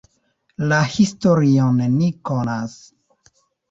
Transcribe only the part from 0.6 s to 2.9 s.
La historion ni konas.